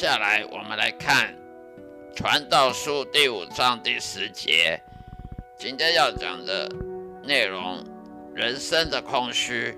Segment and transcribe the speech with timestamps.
[0.00, 1.26] 接下来我们来看
[2.16, 4.80] 《传道书》第五章第十节，
[5.58, 6.66] 今天要讲的
[7.22, 7.84] 内容：
[8.34, 9.76] 人生的空虚，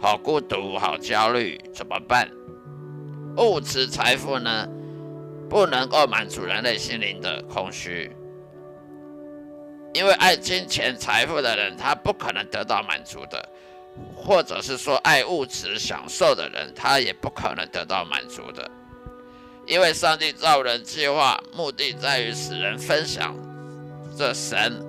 [0.00, 2.30] 好孤独，好焦虑，怎么办？
[3.36, 4.64] 物质财富呢，
[5.50, 8.12] 不能够满足人类心灵的空虚，
[9.92, 13.42] 因为爱金钱财富的人，他不可能得到满足的；
[14.14, 18.70] 或者是说爱物质享受的人，他也不可能得到满足的。
[19.66, 23.34] 因为上帝造人计划目的在于使人分享
[24.18, 24.84] 这神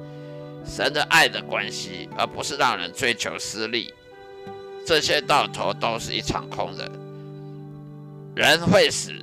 [0.66, 3.94] 神的爱的关系，而不是让人追求私利。
[4.86, 6.90] 这些到头都是一场空的。
[8.36, 9.14] 人会死，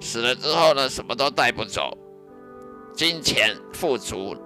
[0.00, 1.96] 死了之后呢，什么都带不走，
[2.94, 4.36] 金钱富足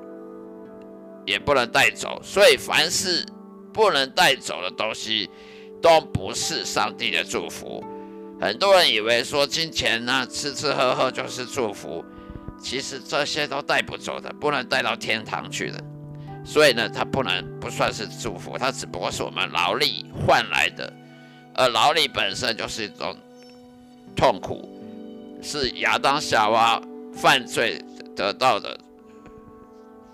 [1.27, 2.21] 也不能带走。
[2.23, 3.27] 所以，凡是
[3.73, 5.29] 不能带走的东西，
[5.83, 7.83] 都不是上帝的祝福。
[8.43, 12.05] 很多人以为说金钱呢，吃吃喝喝就是祝福，
[12.61, 15.81] 其实这些都带不走的，不能带到天堂去的。
[16.45, 20.93] 所以呢，它不能不算是祝福，它只不过是我们劳力换来的，
[21.55, 23.17] 而劳力本身就是一种
[24.17, 24.69] 痛苦，
[25.41, 26.83] 是亚当夏娃
[27.15, 27.81] 犯罪
[28.17, 28.77] 得到的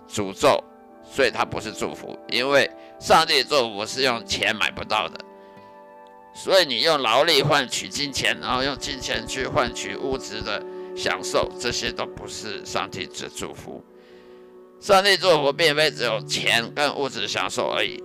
[0.07, 0.63] 诅咒，
[1.11, 2.71] 所以它不是祝福，因为
[3.01, 5.19] 上帝的祝福是用钱买不到的。
[6.39, 10.65] 所以你用劳力换取金钱，然后用金钱去换取物质的
[10.97, 13.85] 享受，这些都不是上帝之祝福。
[14.79, 18.01] 上帝祝福并非只有钱跟物质享受而已，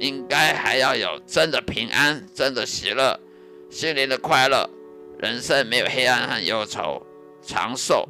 [0.00, 3.20] 应该还要有真的平安、真的喜乐、
[3.70, 4.66] 心灵的快乐、
[5.18, 7.06] 人生没有黑暗和忧愁、
[7.42, 8.08] 长寿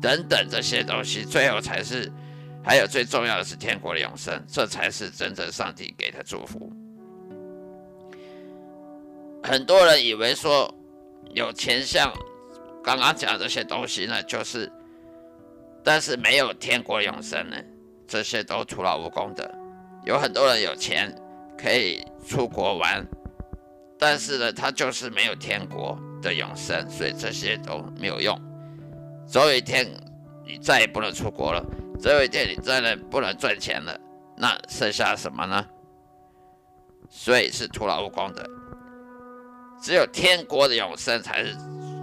[0.00, 1.24] 等等这些东西。
[1.24, 2.08] 最后才是，
[2.64, 6.72] 还有最重要的是天国的永生，这才是真正上帝给的祝福。
[9.42, 10.72] 很多人以为说
[11.34, 12.12] 有钱像
[12.82, 14.70] 刚刚讲这些东西呢，就是，
[15.82, 17.56] 但是没有天国永生呢，
[18.06, 19.52] 这些都徒劳无功的。
[20.04, 21.14] 有很多人有钱
[21.56, 23.06] 可以出国玩，
[23.98, 28.36] 但是呢，他就是没有天国的永生，所以这些都没有用。
[29.26, 29.88] 总有一天
[30.44, 31.64] 你再也不能出国了，
[32.00, 33.98] 总有一天你真的不能赚钱了，
[34.36, 35.66] 那剩下什么呢？
[37.08, 38.48] 所以是徒劳无功的。
[39.82, 41.56] 只有天国的永生才是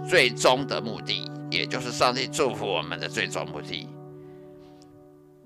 [0.06, 3.88] 最终的目的，也就是上帝祝福我们的最终目的。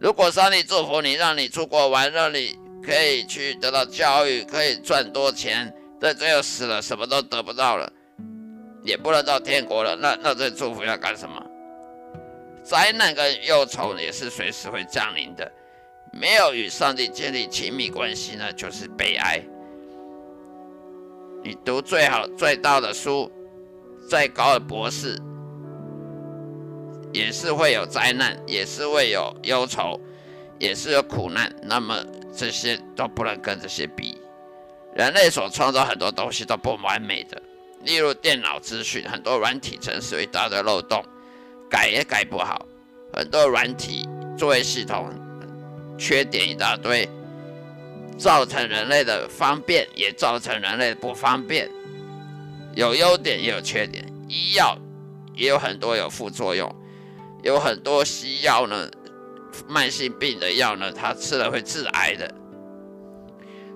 [0.00, 7.90] 如果上帝祝福你，让你出国玩，让你可以去得到教育，可以赚多钱，但最后死了，什么都得不到了，
[8.82, 11.40] 也不能到天国了，那那这祝福要干什么？
[12.64, 15.50] 灾难跟忧愁也是随时会降临的，
[16.12, 19.40] 没有与上帝建立亲密关系呢，就是悲哀。
[21.44, 23.30] 你读最好最大的书，
[24.08, 25.20] 再高的博士，
[27.12, 30.00] 也是会有灾难，也是会有忧愁，
[30.58, 31.54] 也是有苦难。
[31.62, 32.02] 那么
[32.34, 34.18] 这些都不能跟这些比。
[34.94, 37.42] 人类所创造很多东西都不完美的，
[37.82, 41.04] 例如电脑资讯，很多软体程式一大堆漏洞，
[41.68, 42.64] 改也改不好。
[43.12, 45.12] 很多软体作为系统，
[45.98, 47.06] 缺点一大堆。
[48.16, 51.70] 造成人类的方便，也造成人类的不方便，
[52.74, 54.04] 有优点也有缺点。
[54.28, 54.78] 医药
[55.34, 56.74] 也有很多有副作用，
[57.42, 58.90] 有很多西药呢，
[59.68, 62.34] 慢性病的药呢，它吃了会致癌的。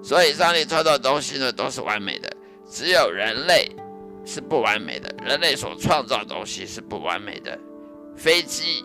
[0.02, 2.32] 所以上帝创造的东西呢，都是完美的，
[2.70, 3.68] 只有人类
[4.24, 5.12] 是不完美的。
[5.24, 7.58] 人类所创造的东西是不完美的。
[8.16, 8.84] 飞机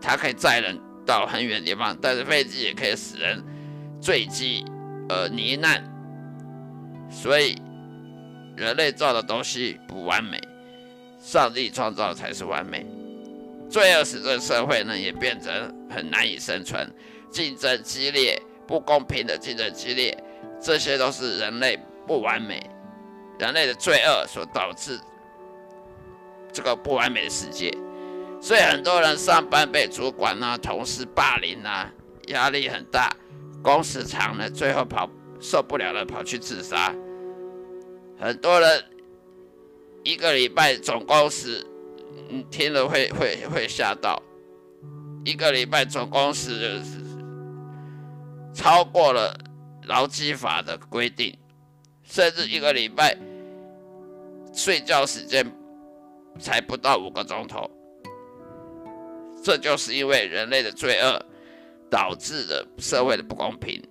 [0.00, 3.44] 它可以载人到很远的地方，但是飞机也可以使人
[4.00, 4.64] 坠机。
[5.12, 5.84] 呃，罹难，
[7.10, 7.60] 所以
[8.56, 10.40] 人类造的东西不完美，
[11.20, 12.86] 上帝创造才是完美。
[13.68, 15.52] 罪恶使这个社会呢，也变成
[15.90, 16.90] 很难以生存，
[17.30, 20.16] 竞争激烈，不公平的竞争激烈，
[20.58, 22.66] 这些都是人类不完美，
[23.38, 24.98] 人类的罪恶所导致
[26.54, 27.70] 这个不完美的世界。
[28.40, 31.92] 所以很多人上班被主管啊、同事霸凌啊，
[32.28, 33.14] 压力很大。
[33.62, 35.08] 工时长了，最后跑
[35.40, 36.94] 受不了了，跑去自杀。
[38.18, 38.84] 很多人
[40.02, 41.64] 一个礼拜总工时，
[42.28, 44.22] 你听了会会会吓到。
[45.24, 46.82] 一个礼拜总工时
[48.52, 49.38] 超过了
[49.84, 51.36] 劳基法的规定，
[52.02, 53.16] 甚至一个礼拜
[54.52, 55.46] 睡觉时间
[56.38, 57.70] 才不到五个钟头。
[59.44, 61.24] 这就是因为人类的罪恶。
[61.92, 63.82] 导致的社会的不公平。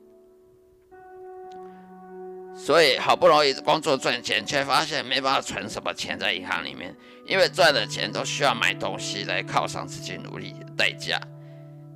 [2.55, 6.95] 所以好不容易工作赚钱，却发现没办法存什么钱在银行里面，
[7.27, 11.19] 因为赚的钱都需要买东西来犒赏自己努力的代价，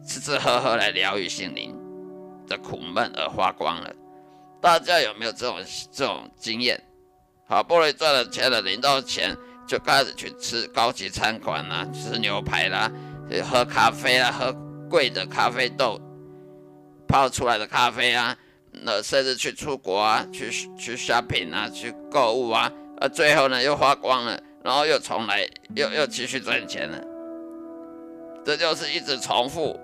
[0.08, 1.76] 吃吃喝喝来疗愈心灵
[2.48, 3.92] 的苦闷而花光了。
[4.62, 5.58] 大家有没有这种
[5.92, 6.82] 这种经验？
[7.48, 9.36] 好不容易赚了钱了，领到钱
[9.68, 12.92] 就开始去吃高级餐馆啦，吃牛排啦，
[13.44, 14.52] 喝咖啡啦，喝
[14.90, 16.00] 贵的咖啡豆
[17.08, 18.38] 泡出来的咖啡啊。
[18.84, 27.02] 那甚至去出国啊，去去 shopping 啊，去购物啊，而最后呢又花光了，然后又重来，又又继续赚钱了。
[28.44, 29.80] 这就是一直重复、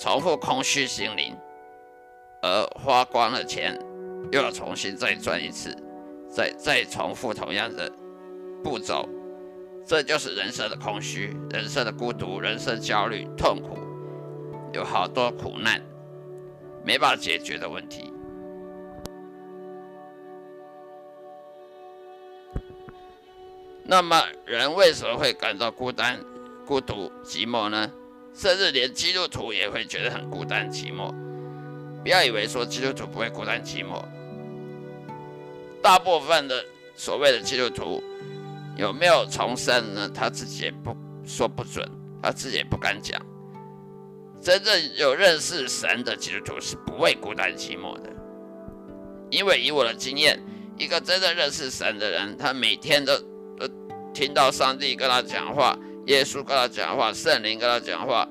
[0.00, 1.36] 重复空虚心灵，
[2.40, 3.78] 而花光了钱，
[4.32, 5.76] 又要重新再赚一次，
[6.30, 7.92] 再再重复同样的
[8.64, 9.06] 步骤。
[9.86, 13.78] 这就是人生的空虚，人生的孤独，人生焦虑、痛苦，
[14.72, 15.82] 有好多苦难。
[16.84, 18.12] 没办法解决的问题。
[23.82, 26.18] 那么，人为什么会感到孤单、
[26.64, 27.90] 孤独、寂寞呢？
[28.32, 31.12] 甚至连基督徒也会觉得很孤单、寂寞。
[32.02, 34.00] 不要以为说基督徒不会孤单、寂寞。
[35.82, 38.00] 大部分的所谓的基督徒
[38.80, 40.08] 有没有重生呢？
[40.08, 41.86] 他自己也不说不准，
[42.22, 43.20] 他自己也不敢讲。
[44.40, 48.10] 真正有认识神的基督徒是不会孤单寂寞的，
[49.30, 50.40] 因为以我的经验，
[50.78, 53.18] 一个真正认识神的人，他每天都
[53.58, 53.68] 都
[54.14, 58.26] 听到上帝跟他讲话，耶稣跟他讲话，圣灵跟他讲话，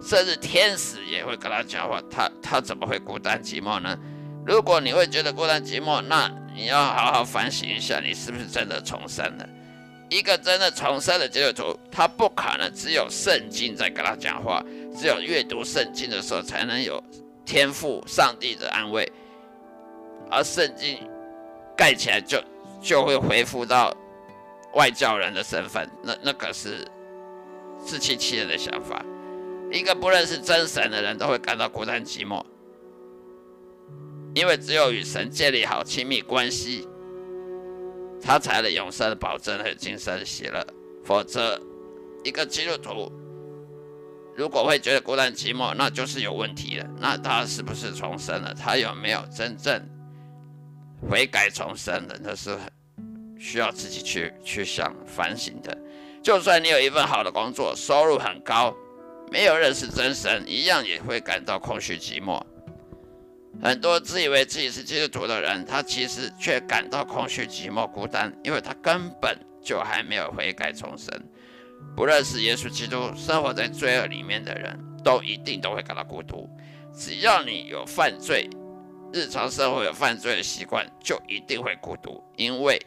[0.00, 3.98] 甚至天使也会跟他讲话，他他怎么会孤单寂寞呢？
[4.46, 9.48] 如果你会觉得孤单寂寞，那你要好好反省一下，你是不是真的重生了？
[10.10, 14.62] 一个真的重生的基督徒，他不可能只有圣经在跟他讲话。
[14.98, 17.02] 只有阅读圣经的时候，才能有
[17.46, 19.10] 天赋上帝的安慰，
[20.28, 20.98] 而圣经
[21.76, 22.42] 盖起来就
[22.82, 23.96] 就会恢复到
[24.74, 26.84] 外教人的身份，那那可是
[27.86, 29.00] 自欺欺人的想法。
[29.70, 32.44] 一个不认识真神的人都会感到孤单寂寞，
[34.34, 36.88] 因为只有与神建立好亲密关系，
[38.22, 40.66] 他才能永生的保证和今生的喜乐。
[41.04, 41.60] 否则，
[42.24, 43.10] 一个基督徒。
[44.36, 46.86] 如果会觉得孤单寂寞，那就是有问题了。
[46.98, 48.54] 那他是不是重生了？
[48.54, 49.82] 他有没有真正
[51.10, 52.18] 悔改重生的？
[52.22, 52.56] 那是
[53.38, 55.76] 需要自己去去想反省的。
[56.22, 58.74] 就算你有一份好的工作，收入很高，
[59.30, 62.40] 没有认识真神，一样也会感到空虚寂寞。
[63.62, 71.08] 很多自以为自己是基督徒的人，他其实却感到空虚寂寞、孤单，因为他根本就还没有悔改重生。
[71.94, 76.48] 不认识耶稣基督、生活在罪恶里面的人，都一定都会感到孤独。
[76.94, 78.48] 只要你有犯罪，
[79.12, 82.22] 日常生活有犯罪的习惯，就一定会孤独。
[82.36, 82.80] 因为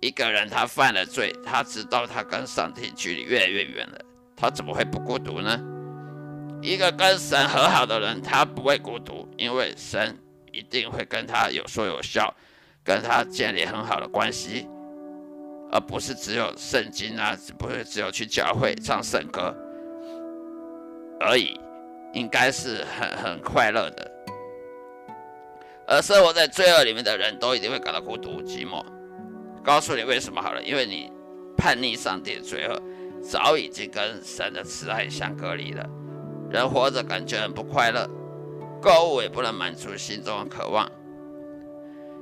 [0.00, 4.00] 一个人他犯了罪，他知道他跟上帝距离越来越远了，
[4.34, 5.58] 他怎么会不孤独呢？
[6.60, 10.16] 一个跟神和好的人，他不会孤独，因为神
[10.52, 12.34] 一定会跟他有说有笑，
[12.84, 14.66] 跟他建立很好的关系。
[15.70, 19.54] 而不是只有圣经啊，不是只有去教会唱圣歌
[21.20, 21.60] 而已，
[22.14, 24.10] 应该是很很快乐的。
[25.86, 28.82] 而生活在罪恶里面的人都一定会感到孤独寂寞。
[29.62, 31.12] 告诉你为什么好了，因为你
[31.54, 32.82] 叛逆上帝的罪恶，
[33.22, 35.86] 早已经跟神的慈爱相隔离了。
[36.50, 38.08] 人活着感觉很不快乐，
[38.80, 40.90] 购物也不能满足心中的渴望。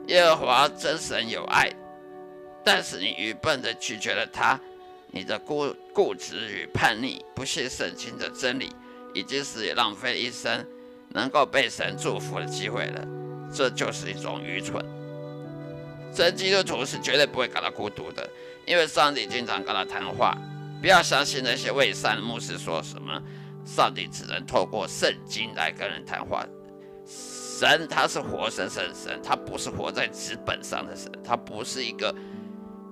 [0.09, 1.71] 耶和华真神有爱。
[2.65, 4.59] 但是你愚笨的拒绝了他，
[5.13, 8.73] 你的固固执与叛逆，不信圣经的真理，
[9.15, 10.67] 已经是你浪费一生
[11.11, 13.07] 能够被神祝福的机会了。
[13.55, 14.85] 这就是一种愚蠢。
[16.13, 18.29] 真基督徒是绝对不会感到孤独的，
[18.65, 20.37] 因为上帝经常跟他谈话。
[20.81, 23.23] 不要相信那些伪善的牧师说什么，
[23.67, 26.47] 上帝只能透过圣经来跟人谈话。
[27.05, 32.15] 神他是活生生的神，他不是活在纸本上的神，他不是一个。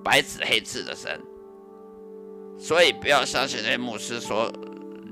[0.03, 1.19] 白纸黑字的神，
[2.59, 4.53] 所以不要相信那些牧师说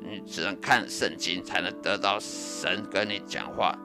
[0.05, 3.75] 你只能看圣经才能得到神跟你讲话，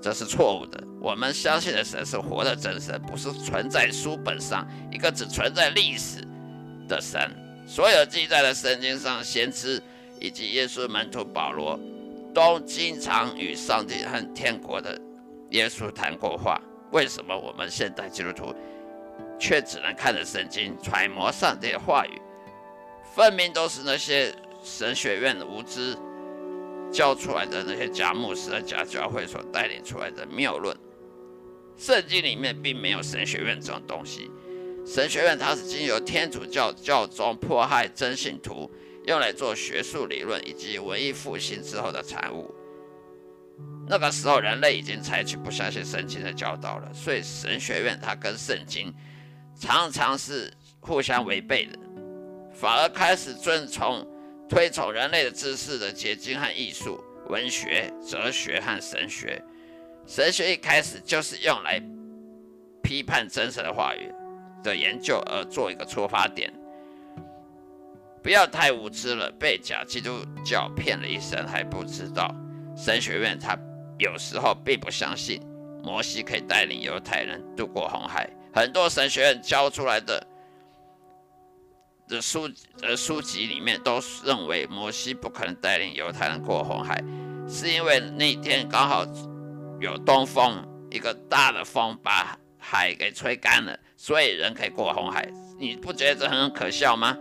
[0.00, 0.80] 这是错误的。
[1.00, 6.20] 我们相信的神是活的真神，不是存在书本上一个只存在历史
[6.86, 7.20] 的神。
[7.66, 9.82] 所有记载的圣经上，先知
[10.20, 11.78] 以及耶稣门徒保罗
[12.34, 15.00] 都经常与上帝和天国的
[15.50, 16.60] 耶稣谈过话。
[16.92, 18.54] 为什么我们现代基督徒？
[19.40, 22.20] 却只能看着圣经揣摩上帝的话语，
[23.14, 24.34] 分明都是那些
[24.64, 25.96] 神学院的无知
[26.90, 30.76] 教出来的那些假牧师、假教会所带领出来的谬论。
[31.76, 34.28] 圣经里面并没有神学院这种东西。
[34.84, 38.68] 神学院它是经由天主教教宗迫害真信徒，
[39.08, 42.54] 用来做学术理论以及文艺复兴之后的产物。
[43.88, 48.94] 那个时候，人类已经采取不相信圣经的教导了，所以神学院它跟圣经
[49.58, 51.78] 常常是互相违背的，
[52.52, 54.06] 反而开始遵从、
[54.46, 59.42] 推崇人类的知识的结晶和艺术、文学、哲学和神学。
[60.06, 61.82] 神学一开始就是用来
[62.82, 64.12] 批判真神的话语
[64.62, 66.52] 的研究而做一个出发点。
[68.22, 72.34] 不要太无知了，被假基督教骗了一生还不知道，
[72.76, 73.58] 神学院他。
[73.98, 75.42] 有时候并不相信
[75.82, 78.30] 摩西可以带领犹太人渡过红海。
[78.54, 80.24] 很多神学院教出来的
[82.06, 82.48] 的书
[82.80, 87.02] 呃书籍里面都认为摩西不可能带领犹太人过红海，
[87.48, 89.04] 是因为那天刚好
[89.80, 95.28] 有东风，一个大的风把海给吹干了，所以人可以过红海。
[95.58, 97.18] 你不觉得这很可笑吗？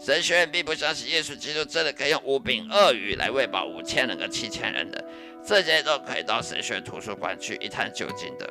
[0.00, 5.04] 神学院并不相信耶稣基督真的可以用五饼鳄鱼来喂饱五千人和七千人的。
[5.46, 8.50] 这些都可以到神学图书馆去一探究竟的。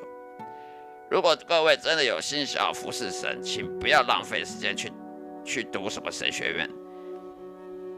[1.09, 4.91] 如果各位真的有心想要服侍神，请不要浪费时间去
[5.43, 6.69] 去读什么神学院。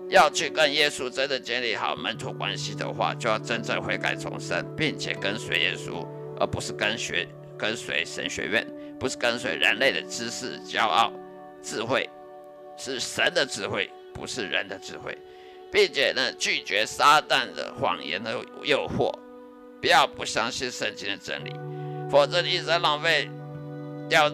[0.10, 6.06] 要去跟耶稣真的建立好门徒关系的话，就要真正悔改重生，并且跟随耶稣，
[6.40, 7.28] 而不是跟学
[7.58, 8.66] 跟随神学院，
[8.98, 11.12] 不是跟随人类的知识、骄傲、
[11.62, 12.10] 智慧，
[12.84, 15.18] 是神的智慧，不是人的智慧。
[15.72, 18.34] 并且呢，拒绝撒旦的谎言的
[18.64, 19.10] 诱惑，
[19.80, 21.54] 不要不相信圣经的真理，
[22.10, 23.30] 否则你一直在浪费
[24.10, 24.30] 掉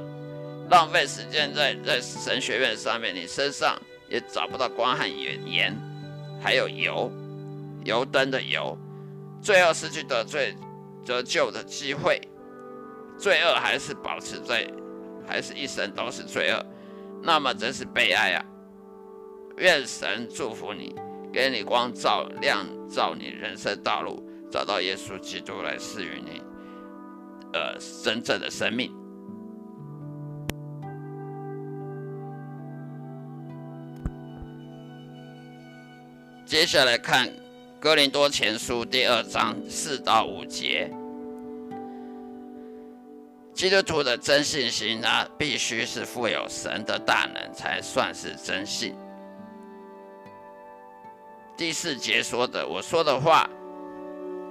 [0.68, 5.78] 浪费时间在在神学院上面，你身上也找不到光和盐盐，
[6.42, 7.12] 还有油
[7.86, 8.76] 油灯的油，
[9.40, 10.56] 最后失去得罪
[11.06, 12.20] 得救的机会，
[13.20, 14.68] 罪恶还是保持在，
[15.28, 16.66] 还是一生都是罪恶，
[17.28, 18.46] 那么真是悲哀啊！
[19.58, 20.96] 愿神祝福你。
[21.34, 26.42] 给你光照亮，照你人生道路，找到耶稣基督来赐予你，
[27.52, 28.90] 呃，真正的生命。
[36.46, 37.28] 接下来看
[37.78, 40.90] 《哥林多前书》第二章四到五节，
[43.58, 48.94] 基督徒的真信心呢，必须是富有神的大能，才算是真信。
[51.58, 53.50] 第四节说的，我说的话，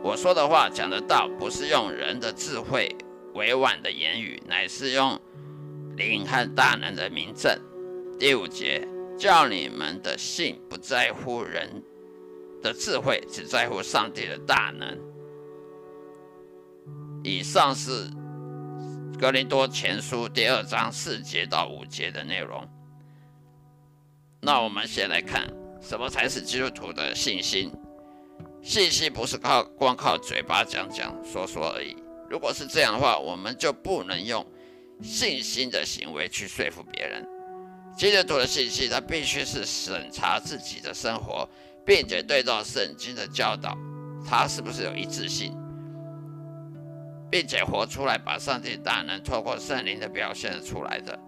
[0.03, 2.93] 我说的话讲的道，不是用人的智慧
[3.35, 5.17] 委婉的言语，乃是用
[5.97, 7.57] 灵和大能的名证。
[8.19, 8.85] 第五节
[9.17, 11.81] 叫你们的信不在乎人
[12.61, 14.99] 的智慧，只在乎上帝的大能。
[17.23, 18.11] 以上是
[19.19, 22.69] 格林多前书第二章四节到五节的内容。
[24.43, 25.49] 那我们先来看。
[25.81, 27.73] 什么才是基督徒的信心？
[28.61, 31.95] 信心不是靠光靠嘴巴讲讲说说而已。
[32.29, 34.45] 如果是这样的话，我们就不能用
[35.01, 37.25] 信心的行为去说服别人。
[37.97, 41.49] 基督徒的信心，他必须是审查自己的生活，
[41.85, 43.79] 并且对照圣经的教导，
[44.29, 45.55] 他是不是有一致性，
[47.31, 51.19] 并且活出来，把上帝大能透过圣灵的表现出来的，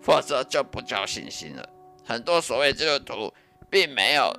[0.00, 1.68] 否则就不叫信心了。
[2.04, 3.32] 很多所谓基督徒。
[3.68, 4.32] 并没有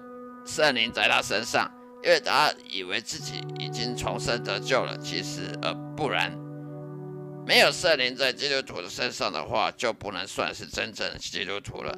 [0.45, 1.69] 圣灵在他身上，
[2.01, 4.97] 因为他以为自己已经重生得救了。
[4.99, 6.31] 其实，而不然，
[7.45, 11.93] 没有圣灵在基督徒的身上的话，就不能算是真正的基督徒了。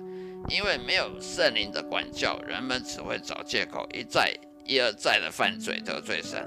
[0.50, 4.34] 因为没有圣灵的管教，人们只会找借口，一再
[4.66, 6.44] 一而再的犯罪得罪神，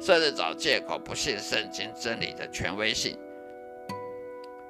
[0.00, 3.16] 甚至找借口不信圣经真理的权威性。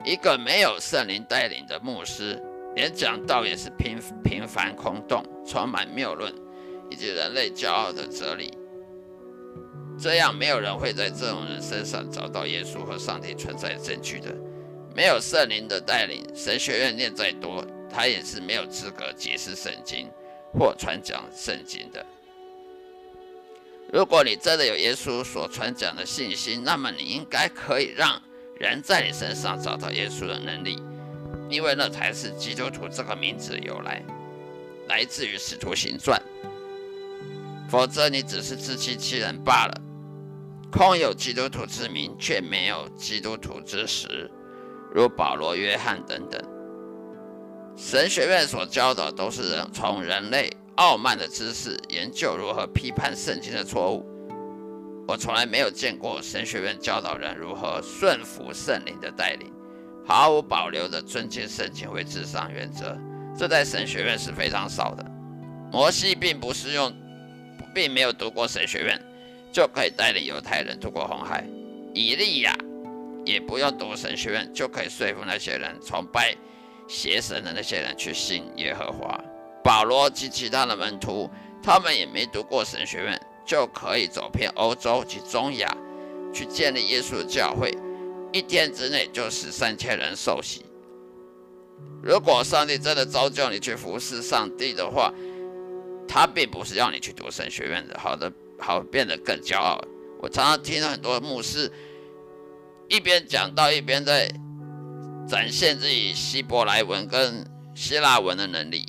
[0.04, 2.42] 一个没有圣灵带领的牧师。
[2.76, 6.32] 连讲道也是平平凡空洞，充满谬论
[6.88, 8.56] 以及人类骄傲的哲理。
[9.98, 14.32] 这样没有人会在这种人身上找到耶稣和上帝存在的证据的。
[14.94, 20.08] 没有圣灵的带领，神学院念再多，他也是没有资格解释圣经
[20.52, 22.06] 或传讲圣经的。
[23.92, 28.20] 如果你真的有耶稣所传讲的信心，那么你应该可以让
[28.58, 30.80] 人在你身上找到耶稣的能力。
[31.48, 34.00] 因为那才是基督徒这个名字由来，
[34.88, 36.20] 来自于使徒行传。
[37.68, 39.80] 否则你只是自欺欺人罢了，
[40.70, 44.30] 空有基督徒之名，却没有基督徒之实，
[44.94, 46.40] 如保罗、约翰等等。
[47.76, 54.06] 神学院所教的都是人从人类傲慢的知识研究如何批判圣经的错误。
[55.06, 59.52] 我从来没有见过神学院教导人如何顺服圣灵的带领，
[60.06, 62.96] 毫无保留地尊敬圣经为至上原则。
[63.36, 65.04] 这在神学院是非常少的。
[65.72, 66.92] 摩西并不是用，
[67.74, 69.00] 并没有读过神学院，
[69.52, 71.44] 就可以带领犹太人渡过红海。
[71.92, 72.56] 以利亚
[73.24, 76.36] 也不用读神学院，就可以说服那些人崇拜
[76.86, 79.20] 邪神的那些人去信耶和华。
[79.62, 81.30] 保罗及其他的门徒，
[81.62, 83.20] 他们也没读过神学院。
[83.46, 85.76] 就可以走遍欧洲及中亚，
[86.32, 87.76] 去建立耶稣的教会，
[88.32, 90.64] 一天之内就使三千人受洗。
[92.00, 95.12] 如果上帝真的召叫你去服侍上帝的话，
[96.06, 99.82] 他并不是要你去读神学院的，好的，好变得更骄傲。
[100.20, 101.72] 我常常听到很多牧师
[102.88, 104.30] 一边讲到一边在
[105.26, 108.86] 展现自己希伯来文跟希腊文的能力。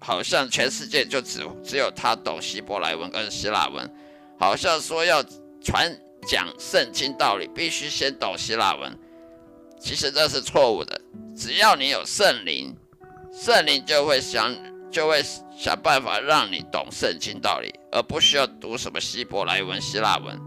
[0.00, 3.88] 好像全世界就只只有他懂希伯来文跟希腊文，
[4.38, 5.22] 好像说要
[5.62, 5.94] 传
[6.26, 8.98] 讲圣经道理，必须先懂希腊文。
[9.78, 11.00] 其实这是错误的。
[11.36, 12.74] 只要你有圣灵，
[13.32, 14.54] 圣灵就会想
[14.90, 15.22] 就会
[15.56, 20.38] 想办法让你懂圣经道理，而不需要读什么希伯来文、希腊文。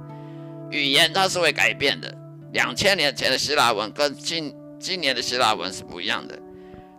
[0.69, 2.13] 语言它是会改变的。
[2.51, 6.39] 两千年前的希腊文跟今今年的希腊文是不一样的。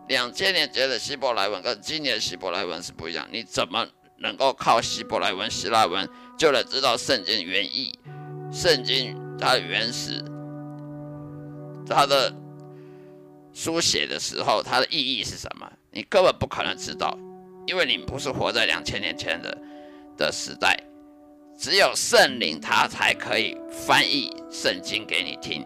[0.09, 3.87] 两千年前的希伯来文跟今年的希伯来文是不一样，你怎么
[4.19, 6.09] 能够靠希伯来文、希腊文
[6.39, 7.99] 就能知道圣经原意？
[8.53, 10.23] 圣经它原始，
[11.89, 12.33] 它的
[13.53, 15.71] 书写的时候，它的意义是什么？
[15.91, 17.17] 你根本不可能知道，
[17.67, 19.57] 因为你不是活在两千年前的
[20.17, 20.79] 的时代。
[21.57, 25.65] 只有圣灵，他才可以翻译圣经给你听。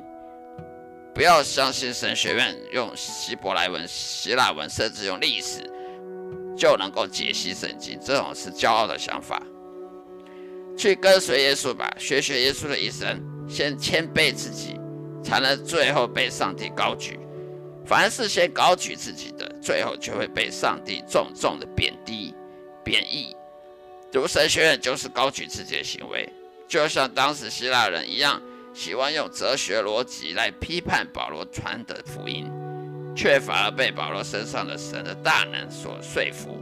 [1.19, 5.69] 不要相信神学院用希伯来文、希腊文，甚至用历史
[6.57, 9.43] 就能够解析圣经，这种是骄傲的想法。
[10.77, 14.79] 去跟随耶稣吧，学学耶稣的一生，先谦卑自己，
[15.21, 17.19] 才能最后被上帝高举。
[17.85, 22.33] 凡是先高举自己的，最后就会被上帝重重的贬低、
[22.85, 23.35] 贬义。
[24.13, 26.33] 读神学院就是高举自己的行为，
[26.69, 28.41] 就像当时希腊人一样。
[28.79, 32.49] 喜欢用哲学逻辑来批判保罗传的福音，
[33.13, 36.57] 却反而被保罗身上的神的大能所说服。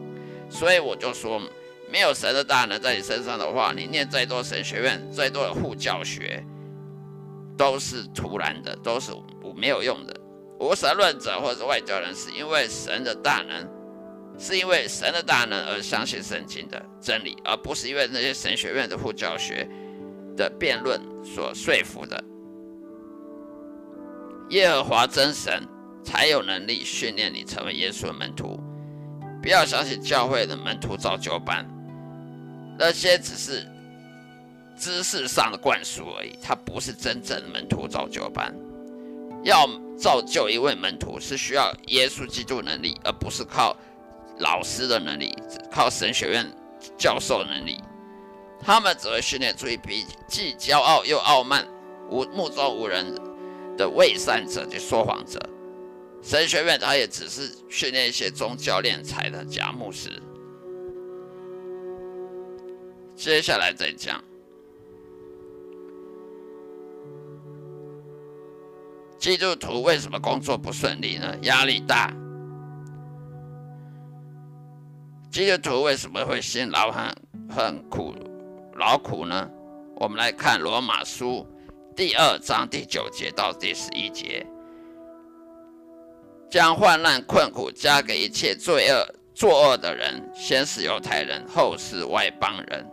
[0.48, 1.38] 所以我就说，
[1.92, 6.42] 没有神的大能在你身上的话，你念再多神学院、再多的护教学，
[7.54, 9.12] 都是徒然的，都是
[9.54, 10.18] 没有用的。
[10.58, 13.68] 无神论者或者外教人，是因为神的大能，
[14.38, 19.68] 是因为神的大能而相信圣经的真理，而不是因为那些神学院的护教学。
[20.36, 22.22] 的辩论所说服的，
[24.50, 25.66] 耶和华真神
[26.04, 28.60] 才有能力训练你成为耶稣的门徒。
[29.42, 31.64] 不要相信教会的门徒造就班，
[32.78, 33.64] 那些只是
[34.76, 38.54] 知识上的灌输而已，它不是真正的门徒造就班。
[39.44, 43.76] 要造就一位门徒，是需要耶稣基督能力，而不是靠
[44.40, 45.32] 老师的能力，
[45.70, 46.44] 靠神学院
[46.98, 47.78] 教授能力。
[48.60, 51.66] 他们只会训练出一批既骄傲又傲慢、
[52.10, 53.14] 无目中无人
[53.76, 55.38] 的伪善者及说谎者。
[56.22, 60.10] 神学院他也只是训练一些宗教敛财的假牧师。
[63.14, 64.22] 接下来再讲，
[69.18, 71.36] 基督徒为什么工作不顺利呢？
[71.42, 72.12] 压力大。
[75.30, 77.16] 基督徒为什么会辛劳很
[77.48, 78.14] 很苦？
[78.78, 79.50] 劳苦呢？
[79.94, 81.46] 我们来看罗马书
[81.96, 84.46] 第二章第九节到第十一节，
[86.50, 92.84] 将患难困苦加给一切罪恶作恶的人，先是犹太人，后是外邦人；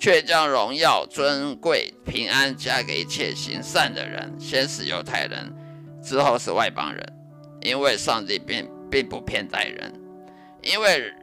[0.00, 5.54] 却将荣耀、尊贵、平安加给一切行善的人，先是犹太人，
[6.02, 7.12] 之后是外邦人。
[7.60, 9.92] 因为上帝并并不偏待人，
[10.62, 11.14] 因为。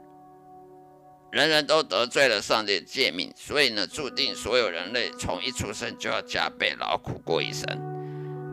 [1.36, 7.68] 人人都得罪了上帝的诫命，所以呢，注定所有人类从一出生就要加倍劳苦过一生，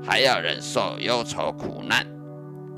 [0.04, 2.04] 还要忍受忧愁苦难。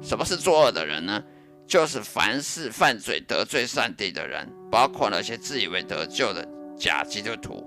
[0.03, 1.25] 什么是作恶的人呢？
[1.67, 6.47] 就是凡是犯罪得罪上帝的人，包括那些自以为得救的
[6.79, 7.67] 假基督徒。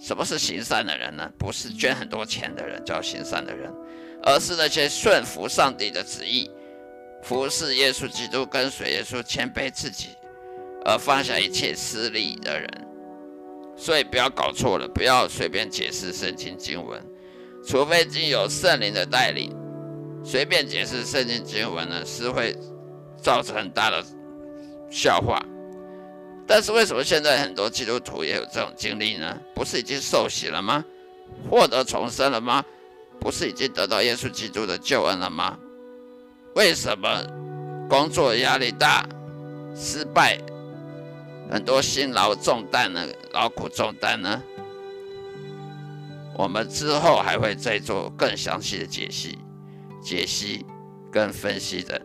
[0.00, 1.30] 什么是行善的人呢？
[1.38, 3.72] 不是捐很多钱的人叫行善的人，
[4.24, 6.50] 而是那些顺服上帝的旨意，
[7.22, 10.08] 服侍耶稣基督，跟随耶稣，谦卑自己。
[10.84, 12.68] 而放下一切私利的人，
[13.76, 17.02] 所以不要搞错了，不要随便解释圣经经文，
[17.66, 19.54] 除非经有圣灵的带领。
[20.24, 22.56] 随便解释圣经经文呢，是会
[23.20, 24.02] 造成很大的
[24.90, 25.38] 笑话。
[26.46, 29.38] 但是为什么现在很多基督徒也有这种经历呢？
[29.54, 30.84] 不是已经受洗了吗？
[31.50, 32.64] 获得重生了吗？
[33.20, 35.58] 不是已经得到耶稣基督的救恩了吗？
[36.54, 37.22] 为什么
[37.88, 39.06] 工作压力大、
[39.74, 40.38] 失败，
[41.50, 43.06] 很多辛劳重担呢？
[43.32, 44.42] 劳苦重担呢？
[46.36, 49.38] 我们之后还会再做更详细的解析、
[50.02, 50.66] 解析
[51.12, 52.00] 跟分析的。